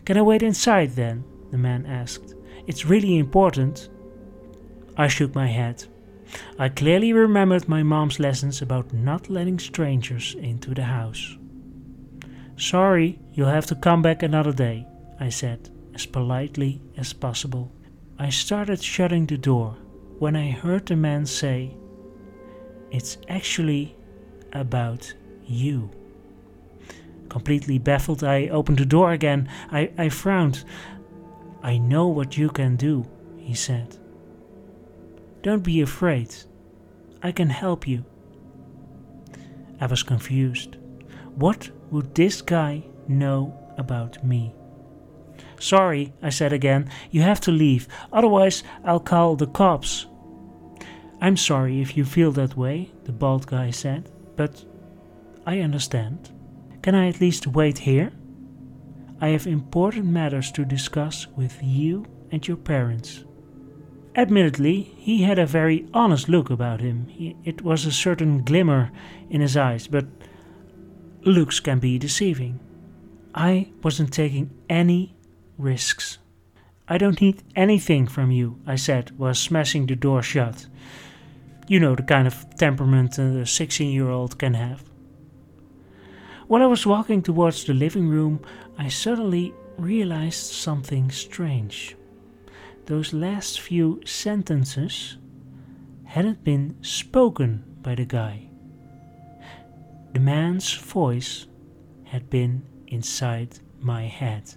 Can 0.04 0.16
I 0.16 0.22
wait 0.22 0.42
inside 0.42 0.92
then? 0.92 1.24
the 1.50 1.58
man 1.58 1.84
asked. 1.86 2.34
It's 2.66 2.86
really 2.86 3.18
important. 3.18 3.90
I 4.96 5.08
shook 5.08 5.34
my 5.34 5.46
head. 5.46 5.84
I 6.58 6.68
clearly 6.68 7.12
remembered 7.12 7.68
my 7.68 7.82
mom's 7.82 8.20
lessons 8.20 8.62
about 8.62 8.92
not 8.92 9.28
letting 9.28 9.58
strangers 9.58 10.34
into 10.38 10.74
the 10.74 10.84
house. 10.84 11.36
Sorry, 12.56 13.18
you'll 13.32 13.48
have 13.48 13.66
to 13.66 13.74
come 13.74 14.02
back 14.02 14.22
another 14.22 14.52
day, 14.52 14.86
I 15.18 15.30
said, 15.30 15.70
as 15.94 16.06
politely 16.06 16.80
as 16.96 17.12
possible. 17.12 17.72
I 18.18 18.28
started 18.28 18.82
shutting 18.82 19.26
the 19.26 19.38
door 19.38 19.76
when 20.18 20.36
I 20.36 20.50
heard 20.50 20.86
the 20.86 20.96
man 20.96 21.26
say, 21.26 21.74
It's 22.90 23.18
actually 23.28 23.96
about 24.52 25.12
you. 25.44 25.90
Completely 27.28 27.78
baffled, 27.78 28.22
I 28.22 28.48
opened 28.48 28.78
the 28.78 28.86
door 28.86 29.12
again. 29.12 29.48
I, 29.70 29.90
I 29.96 30.08
frowned. 30.10 30.64
I 31.62 31.78
know 31.78 32.06
what 32.08 32.36
you 32.36 32.50
can 32.50 32.76
do, 32.76 33.06
he 33.38 33.54
said. 33.54 33.96
Don't 35.42 35.64
be 35.64 35.80
afraid. 35.80 36.34
I 37.22 37.32
can 37.32 37.50
help 37.50 37.86
you. 37.86 38.04
I 39.80 39.86
was 39.86 40.04
confused. 40.04 40.76
What 41.34 41.70
would 41.90 42.14
this 42.14 42.40
guy 42.40 42.84
know 43.08 43.52
about 43.76 44.24
me? 44.24 44.54
Sorry, 45.58 46.12
I 46.22 46.30
said 46.30 46.52
again, 46.52 46.88
you 47.10 47.22
have 47.22 47.40
to 47.42 47.50
leave, 47.50 47.88
otherwise, 48.12 48.62
I'll 48.84 49.00
call 49.00 49.36
the 49.36 49.46
cops. 49.46 50.06
I'm 51.20 51.36
sorry 51.36 51.80
if 51.80 51.96
you 51.96 52.04
feel 52.04 52.32
that 52.32 52.56
way, 52.56 52.90
the 53.04 53.12
bald 53.12 53.46
guy 53.46 53.70
said, 53.70 54.10
but 54.36 54.64
I 55.46 55.60
understand. 55.60 56.30
Can 56.82 56.94
I 56.94 57.08
at 57.08 57.20
least 57.20 57.46
wait 57.46 57.78
here? 57.78 58.12
I 59.20 59.28
have 59.28 59.46
important 59.46 60.06
matters 60.06 60.50
to 60.52 60.64
discuss 60.64 61.26
with 61.28 61.58
you 61.62 62.06
and 62.32 62.46
your 62.46 62.56
parents. 62.56 63.24
Admittedly, 64.14 64.82
he 64.98 65.22
had 65.22 65.38
a 65.38 65.46
very 65.46 65.86
honest 65.94 66.28
look 66.28 66.50
about 66.50 66.80
him. 66.80 67.06
He, 67.08 67.34
it 67.44 67.62
was 67.62 67.86
a 67.86 67.92
certain 67.92 68.44
glimmer 68.44 68.90
in 69.30 69.40
his 69.40 69.56
eyes, 69.56 69.86
but 69.86 70.04
looks 71.22 71.60
can 71.60 71.78
be 71.78 71.98
deceiving. 71.98 72.60
I 73.34 73.70
wasn't 73.82 74.12
taking 74.12 74.50
any 74.68 75.14
risks. 75.56 76.18
I 76.88 76.98
don't 76.98 77.22
need 77.22 77.42
anything 77.56 78.06
from 78.06 78.30
you, 78.30 78.60
I 78.66 78.76
said, 78.76 79.12
while 79.16 79.32
smashing 79.32 79.86
the 79.86 79.96
door 79.96 80.22
shut. 80.22 80.66
You 81.66 81.80
know 81.80 81.94
the 81.94 82.02
kind 82.02 82.26
of 82.26 82.54
temperament 82.56 83.18
a 83.18 83.46
16 83.46 83.90
year 83.90 84.10
old 84.10 84.38
can 84.38 84.52
have. 84.52 84.84
While 86.48 86.62
I 86.62 86.66
was 86.66 86.84
walking 86.84 87.22
towards 87.22 87.64
the 87.64 87.72
living 87.72 88.08
room, 88.08 88.40
I 88.76 88.88
suddenly 88.88 89.54
realized 89.78 90.52
something 90.52 91.10
strange 91.10 91.96
those 92.86 93.12
last 93.12 93.60
few 93.60 94.00
sentences 94.04 95.16
hadn't 96.04 96.44
been 96.44 96.76
spoken 96.82 97.64
by 97.82 97.94
the 97.94 98.04
guy. 98.04 98.48
The 100.12 100.20
man's 100.20 100.74
voice 100.74 101.46
had 102.04 102.28
been 102.28 102.62
inside 102.88 103.58
my 103.80 104.02
head. 104.02 104.54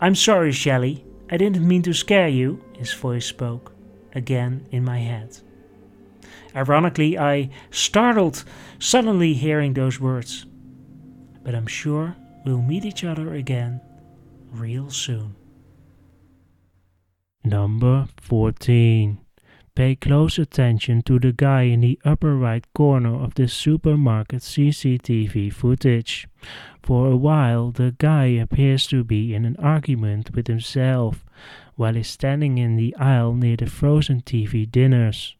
I'm 0.00 0.14
sorry, 0.14 0.52
Shelley. 0.52 1.04
I 1.30 1.36
didn't 1.36 1.66
mean 1.66 1.82
to 1.82 1.94
scare 1.94 2.28
you, 2.28 2.62
his 2.76 2.92
voice 2.92 3.26
spoke, 3.26 3.72
again 4.14 4.66
in 4.70 4.84
my 4.84 4.98
head. 4.98 5.38
Ironically, 6.54 7.18
I 7.18 7.50
startled 7.70 8.44
suddenly 8.78 9.34
hearing 9.34 9.74
those 9.74 10.00
words. 10.00 10.46
But 11.42 11.54
I'm 11.54 11.66
sure 11.66 12.16
we'll 12.44 12.62
meet 12.62 12.84
each 12.84 13.04
other 13.04 13.34
again 13.34 13.80
real 14.52 14.90
soon. 14.90 15.34
Number 17.46 18.08
14. 18.22 19.18
Pay 19.76 19.94
close 19.94 20.36
attention 20.36 21.02
to 21.02 21.20
the 21.20 21.30
guy 21.30 21.62
in 21.62 21.80
the 21.80 21.96
upper 22.04 22.34
right 22.34 22.66
corner 22.74 23.22
of 23.22 23.34
the 23.34 23.46
supermarket 23.46 24.42
CCTV 24.42 25.52
footage. 25.52 26.26
For 26.82 27.06
a 27.06 27.16
while, 27.16 27.70
the 27.70 27.94
guy 27.98 28.24
appears 28.24 28.88
to 28.88 29.04
be 29.04 29.32
in 29.32 29.44
an 29.44 29.54
argument 29.60 30.34
with 30.34 30.48
himself 30.48 31.24
while 31.76 31.94
he's 31.94 32.08
standing 32.08 32.58
in 32.58 32.74
the 32.74 32.96
aisle 32.96 33.34
near 33.34 33.56
the 33.56 33.66
frozen 33.66 34.22
TV 34.22 34.68
dinners. 34.68 35.36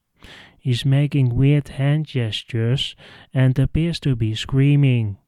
He's 0.61 0.85
making 0.85 1.35
weird 1.35 1.67
hand 1.71 2.07
gestures 2.07 2.95
and 3.35 3.59
appears 3.59 3.99
to 4.01 4.15
be 4.15 4.37
screaming. 4.37 5.19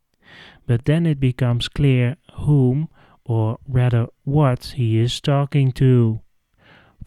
But 0.65 0.85
then 0.85 1.07
it 1.07 1.19
becomes 1.19 1.67
clear 1.67 2.19
whom, 2.35 2.89
or 3.25 3.59
rather 3.67 4.07
what, 4.23 4.75
he 4.77 5.01
is 5.01 5.21
talking 5.21 5.73
to. 5.73 6.21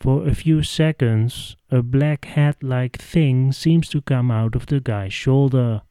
For 0.01 0.27
a 0.27 0.33
few 0.33 0.63
seconds, 0.63 1.55
a 1.69 1.83
black 1.83 2.25
hat 2.25 2.63
like 2.63 2.97
thing 2.97 3.51
seems 3.51 3.87
to 3.89 4.01
come 4.01 4.31
out 4.31 4.55
of 4.55 4.65
the 4.65 4.79
guy's 4.79 5.13
shoulder. 5.13 5.83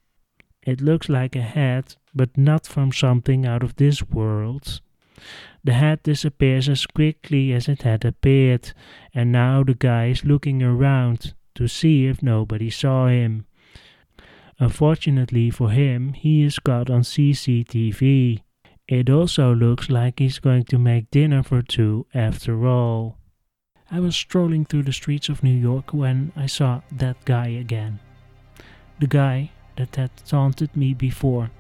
It 0.67 0.81
looks 0.81 1.09
like 1.09 1.37
a 1.37 1.43
hat, 1.43 1.97
but 2.13 2.37
not 2.37 2.67
from 2.67 2.91
something 2.91 3.47
out 3.47 3.63
of 3.63 3.77
this 3.77 4.03
world. 4.03 4.81
The 5.63 5.75
hat 5.75 6.03
disappears 6.03 6.69
as 6.69 6.87
quickly 6.87 7.53
as 7.53 7.69
it 7.69 7.83
had 7.83 8.05
appeared, 8.05 8.73
and 9.15 9.31
now 9.31 9.63
the 9.63 9.75
guy 9.75 10.07
is 10.07 10.25
looking 10.25 10.61
around 10.61 11.33
to 11.55 11.69
see 11.69 12.07
if 12.07 12.21
nobody 12.21 12.69
saw 12.69 13.07
him. 13.07 13.47
Unfortunately 14.59 15.51
for 15.51 15.71
him, 15.71 16.15
he 16.15 16.43
is 16.43 16.59
caught 16.59 16.91
on 16.91 17.03
CCTV. 17.03 18.43
It 18.89 19.09
also 19.09 19.55
looks 19.55 19.89
like 19.89 20.19
he's 20.19 20.41
going 20.41 20.65
to 20.65 20.79
make 20.79 21.13
dinner 21.13 21.45
for 21.45 21.63
two 21.63 22.07
after 22.13 22.67
all. 22.67 23.20
I 23.93 23.99
was 23.99 24.15
strolling 24.15 24.65
through 24.65 24.85
the 24.85 24.93
streets 24.93 25.29
of 25.29 25.43
New 25.43 25.57
York 25.57 25.93
when 25.93 26.33
I 26.37 26.47
saw 26.47 26.83
that 26.93 27.25
guy 27.25 27.49
again. 27.49 27.99
The 29.01 29.09
guy 29.09 29.51
that 29.77 29.97
had 29.97 30.11
taunted 30.25 30.77
me 30.77 30.95
before. 30.95 31.51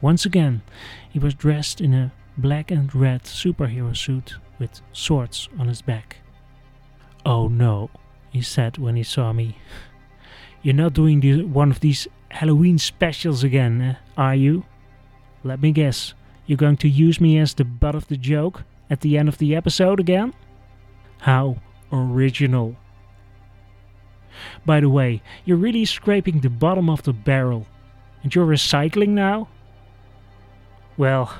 Once 0.00 0.24
again, 0.24 0.62
he 1.10 1.18
was 1.18 1.34
dressed 1.34 1.80
in 1.80 1.92
a 1.92 2.12
black 2.38 2.70
and 2.70 2.94
red 2.94 3.24
superhero 3.24 3.94
suit 3.94 4.36
with 4.58 4.80
swords 4.92 5.48
on 5.58 5.68
his 5.68 5.82
back. 5.82 6.16
Oh 7.26 7.48
no, 7.48 7.90
he 8.30 8.40
said 8.40 8.78
when 8.78 8.96
he 8.96 9.02
saw 9.02 9.34
me. 9.34 9.58
You're 10.62 10.74
not 10.74 10.94
doing 10.94 11.20
the, 11.20 11.44
one 11.44 11.70
of 11.70 11.80
these 11.80 12.08
Halloween 12.30 12.78
specials 12.78 13.44
again, 13.44 13.80
eh, 13.82 13.94
are 14.16 14.34
you? 14.34 14.64
Let 15.44 15.60
me 15.60 15.72
guess, 15.72 16.14
you're 16.46 16.56
going 16.56 16.78
to 16.78 16.88
use 16.88 17.20
me 17.20 17.38
as 17.38 17.54
the 17.54 17.64
butt 17.64 17.94
of 17.94 18.08
the 18.08 18.16
joke 18.16 18.64
at 18.90 19.02
the 19.02 19.18
end 19.18 19.28
of 19.28 19.38
the 19.38 19.54
episode 19.54 20.00
again? 20.00 20.34
How 21.18 21.56
original. 21.92 22.76
By 24.64 24.80
the 24.80 24.88
way, 24.88 25.22
you're 25.44 25.56
really 25.56 25.84
scraping 25.84 26.40
the 26.40 26.50
bottom 26.50 26.88
of 26.88 27.02
the 27.02 27.12
barrel. 27.12 27.66
And 28.22 28.34
you're 28.34 28.46
recycling 28.46 29.10
now? 29.10 29.48
Well, 30.96 31.32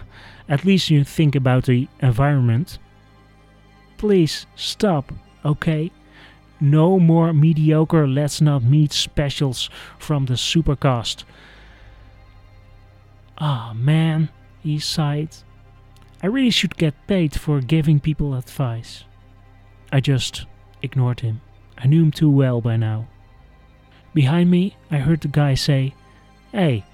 at 0.49 0.65
least 0.65 0.91
you 0.91 1.05
think 1.05 1.35
about 1.35 1.65
the 1.65 1.89
environment. 2.01 2.79
Please 3.97 4.47
stop, 4.55 5.13
okay? 5.45 5.91
No 6.61 6.99
more 6.99 7.33
mediocre 7.33 8.07
Let's 8.07 8.41
Not 8.41 8.63
Meet 8.63 8.93
specials 8.93 9.71
from 9.99 10.27
the 10.27 10.35
Supercast. 10.35 11.25
Ah, 13.39 13.71
oh, 13.71 13.75
man, 13.75 14.29
he 14.63 14.79
sighed. 14.79 15.37
I 16.23 16.27
really 16.27 16.51
should 16.51 16.77
get 16.77 17.07
paid 17.07 17.39
for 17.39 17.61
giving 17.61 18.01
people 18.01 18.35
advice. 18.35 19.05
I 19.93 20.01
just 20.01 20.47
ignored 20.83 21.21
him. 21.21 21.41
I 21.77 21.87
knew 21.87 22.03
him 22.03 22.11
too 22.11 22.31
well 22.31 22.61
by 22.61 22.77
now. 22.77 23.07
Behind 24.15 24.51
me, 24.51 24.77
I 24.91 24.99
heard 24.99 25.21
the 25.21 25.29
guy 25.29 25.55
say, 25.55 25.95
Hey, 26.53 26.85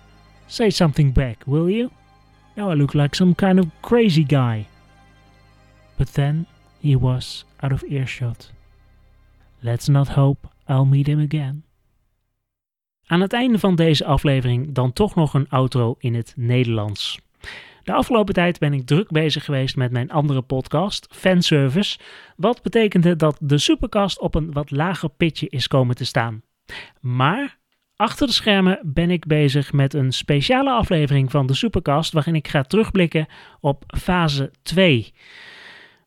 say 0.47 0.71
something 0.71 1.13
back, 1.13 1.45
will 1.47 1.71
you? 1.71 1.91
Now 2.57 2.71
I 2.71 2.75
look 2.75 2.95
like 2.95 3.17
some 3.17 3.35
kind 3.35 3.59
of 3.59 3.71
crazy 3.83 4.25
guy. 4.25 4.67
But 5.97 6.15
then 6.15 6.47
he 6.81 6.97
was 6.97 7.45
out 7.63 7.73
of 7.73 7.85
earshot. 7.85 8.51
Let's 9.63 9.89
not 9.89 10.09
hope 10.09 10.49
I'll 10.69 10.85
meet 10.85 11.07
him 11.07 11.21
again. 11.21 11.63
Aan 13.07 13.21
het 13.21 13.33
einde 13.33 13.59
van 13.59 13.75
deze 13.75 14.05
aflevering 14.05 14.75
dan 14.75 14.93
toch 14.93 15.15
nog 15.15 15.35
een 15.35 15.49
outro 15.49 15.97
in 15.99 16.15
het 16.15 16.33
Nederlands. 16.37 17.19
De 17.85 17.93
afgelopen 17.93 18.35
tijd 18.35 18.59
ben 18.59 18.73
ik 18.73 18.87
druk 18.87 19.11
bezig 19.11 19.45
geweest 19.45 19.77
met 19.77 19.91
mijn 19.91 20.11
andere 20.11 20.43
podcast, 20.43 21.07
Fanservice, 21.11 21.99
wat 22.37 22.63
betekende 22.63 23.17
dat 23.17 23.37
de 23.41 23.59
Supercast 23.59 24.21
op 24.21 24.35
een 24.35 24.53
wat 24.53 24.71
lager 24.71 25.11
pitje 25.11 25.49
is 25.49 25.69
komen 25.69 25.95
te 25.95 26.05
staan. 26.05 26.43
Maar 27.01 27.59
achter 27.97 28.27
de 28.27 28.33
schermen 28.33 28.81
ben 28.83 29.11
ik 29.11 29.27
bezig 29.27 29.73
met 29.73 29.95
een 29.95 30.13
speciale 30.13 30.71
aflevering 30.71 31.31
van 31.31 31.47
de 31.47 31.55
Supercast 31.55 32.13
waarin 32.13 32.35
ik 32.35 32.49
ga 32.49 32.63
terugblikken 32.63 33.27
op 33.61 33.85
fase 33.99 34.51
2. 34.63 35.13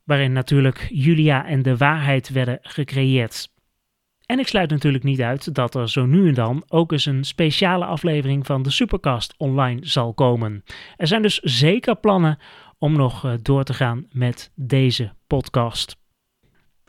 Waarin 0.04 0.32
natuurlijk 0.32 0.88
Julia 0.90 1.46
en 1.46 1.62
de 1.62 1.78
waarheid 1.78 2.30
werden 2.30 2.60
gecreëerd. 2.62 3.56
En 4.28 4.40
ik 4.40 4.48
sluit 4.48 4.70
natuurlijk 4.70 5.04
niet 5.04 5.22
uit 5.22 5.56
dat 5.56 5.76
er 5.76 5.90
zo 5.90 6.06
nu 6.06 6.28
en 6.28 6.34
dan 6.34 6.64
ook 6.68 6.92
eens 6.92 7.06
een 7.06 7.24
speciale 7.24 7.86
aflevering 7.86 8.46
van 8.46 8.64
de 8.64 8.72
Supercast 8.72 9.34
online 9.38 9.86
zal 9.86 10.14
komen. 10.14 10.64
Er 10.98 11.08
zijn 11.08 11.22
dus 11.22 11.40
zeker 11.40 11.96
plannen 11.96 12.40
om 12.78 12.94
nog 12.94 13.26
eh, 13.26 13.34
door 13.42 13.64
te 13.64 13.74
gaan 13.74 14.08
met 14.12 14.52
deze 14.56 15.12
podcast. 15.28 15.98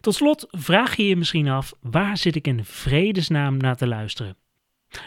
Tot 0.00 0.14
slot 0.14 0.46
vraag 0.50 0.96
je 0.96 1.08
je 1.08 1.16
misschien 1.16 1.48
af: 1.48 1.72
waar 1.80 2.16
zit 2.16 2.36
ik 2.36 2.46
in 2.46 2.64
vredesnaam 2.64 3.56
naar 3.56 3.76
te 3.76 3.86
luisteren? 3.86 4.36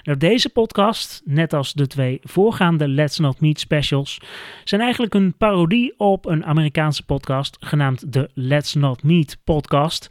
Nou, 0.04 0.18
deze 0.18 0.50
podcast, 0.50 1.22
net 1.26 1.54
als 1.54 1.74
de 1.74 1.88
twee 1.88 2.20
voorgaande 2.22 2.88
Let's 2.88 3.20
Not 3.20 3.42
Meet 3.42 3.60
specials, 3.60 4.22
zijn 4.64 4.82
eigenlijk 4.82 5.14
een 5.14 5.38
parodie 5.38 5.94
op 5.98 6.26
een 6.26 6.46
Amerikaanse 6.46 7.06
podcast 7.06 7.58
genaamd 7.60 8.14
de 8.14 8.30
Let's 8.34 8.74
Not 8.74 9.04
Meet 9.04 9.38
podcast 9.44 10.10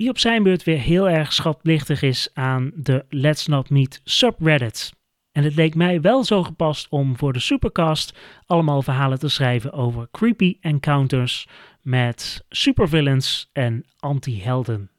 die 0.00 0.08
op 0.08 0.18
zijn 0.18 0.42
beurt 0.42 0.62
weer 0.62 0.78
heel 0.78 1.08
erg 1.08 1.32
schatplichtig 1.32 2.02
is 2.02 2.28
aan 2.34 2.70
de 2.74 3.04
Let's 3.08 3.46
Not 3.46 3.70
Meet 3.70 4.00
subreddit. 4.04 4.92
En 5.32 5.44
het 5.44 5.54
leek 5.54 5.74
mij 5.74 6.00
wel 6.00 6.24
zo 6.24 6.42
gepast 6.42 6.88
om 6.88 7.16
voor 7.16 7.32
de 7.32 7.38
Supercast 7.38 8.18
allemaal 8.46 8.82
verhalen 8.82 9.18
te 9.18 9.28
schrijven 9.28 9.72
over 9.72 10.08
creepy 10.10 10.56
encounters 10.60 11.48
met 11.82 12.44
supervillains 12.48 13.50
en 13.52 13.84
anti-helden. 13.98 14.90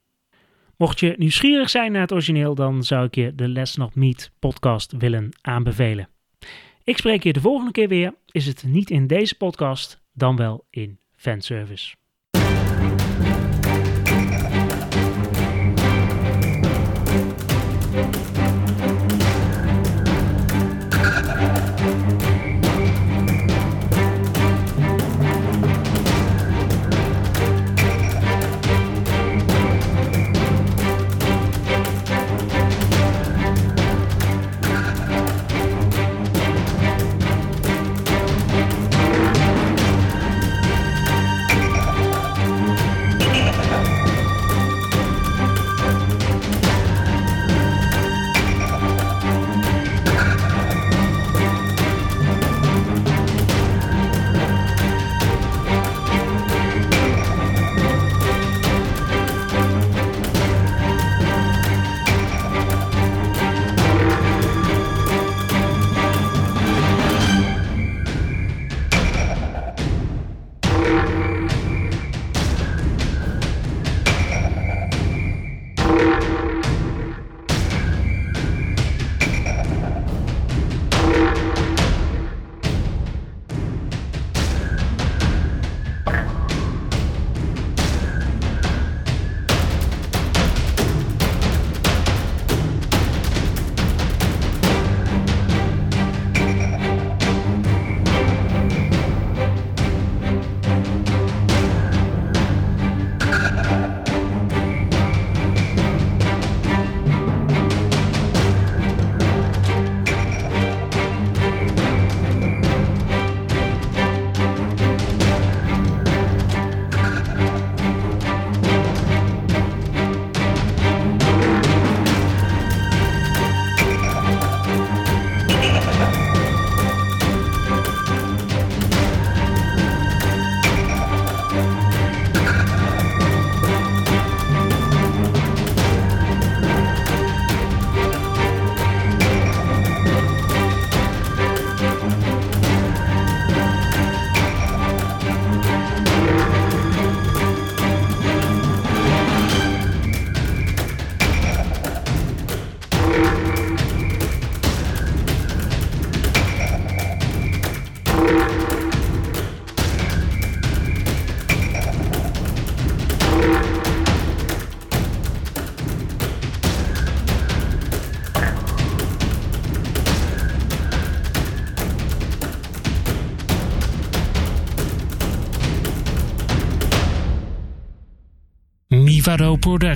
Mocht 0.78 1.00
je 1.00 1.14
nieuwsgierig 1.18 1.70
zijn 1.70 1.92
naar 1.92 2.02
het 2.02 2.14
origineel, 2.14 2.56
dan 2.56 2.84
zou 2.84 3.06
ik 3.06 3.16
je 3.16 3.36
de 3.36 3.48
Let's 3.48 3.76
Not 3.76 3.96
Meet 3.96 4.32
podcast 4.40 4.92
willen 4.98 5.30
aanbevelen. 5.42 6.10
Ik 6.84 6.98
spreek 6.98 7.24
je 7.24 7.34
de 7.34 7.42
volgende 7.42 7.72
keer 7.72 7.88
weer. 7.88 8.14
Is 8.32 8.46
het 8.46 8.64
niet 8.64 8.90
in 8.90 9.08
deze 9.08 9.38
podcast, 9.38 10.02
dan 10.14 10.36
wel 10.36 10.66
in 10.70 11.00
fanservice. 11.16 11.96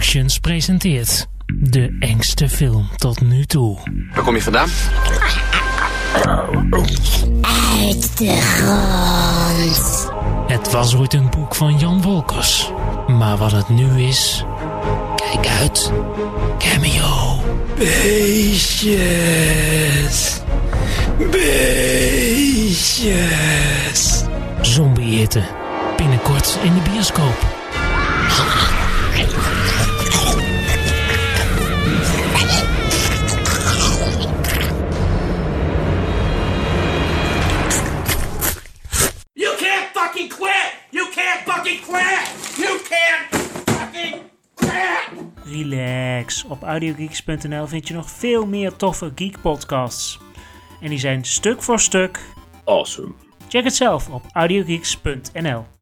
Productions 0.06 0.39
presenteert 0.39 1.28
de 1.46 1.98
engste 2.00 2.50
film 2.50 2.89
tot 2.96 3.22
nu 3.22 3.46
toe. 3.46 3.78
Waar 4.13 4.24
kom 4.24 4.36
je 4.36 4.41
vandaan? 4.41 4.70
Uit 7.82 8.18
de 8.18 8.38
grond. 8.41 10.12
Het 10.48 10.72
was 10.72 10.96
ooit 10.96 11.13
een 11.13 11.30
boek 11.30 11.56
van 11.56 11.80
Jan 11.80 12.02
Wolkers. 12.02 12.72
Maar 13.08 13.38
wat 13.38 13.52
het 13.52 13.70
nu 13.70 14.02
is... 14.02 14.46
Kijk 15.15 15.48
uit. 15.48 15.91
Cameo. 16.58 17.39
Beestjes. 17.78 18.91
Beestjes. 21.32 23.04
Zombie 24.62 25.20
eten. 25.20 25.46
Binnenkort 25.98 26.58
in 26.63 26.74
de 26.74 26.82
bioscoop. 26.91 27.55
Op 46.56 46.63
audiogeeks.nl 46.63 47.68
vind 47.68 47.88
je 47.88 47.94
nog 47.94 48.10
veel 48.10 48.46
meer 48.46 48.76
toffe 48.76 49.12
geek 49.15 49.41
podcasts. 49.41 50.20
En 50.82 50.89
die 50.89 51.00
zijn 51.00 51.26
stuk 51.26 51.63
voor 51.63 51.80
stuk. 51.80 52.20
Awesome. 52.65 53.12
Check 53.48 53.63
het 53.63 53.76
zelf 53.76 54.10
op 54.10 54.24
audiogeeks.nl. 54.32 55.75